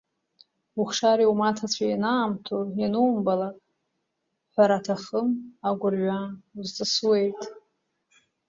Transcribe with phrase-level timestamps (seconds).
[0.79, 3.57] Ухшареи умаҭацәеи ианаамҭоу ианумбалак,
[4.53, 5.27] ҳәараҭахым,
[5.67, 6.19] агәырҩа
[6.57, 7.41] узҵысуеит.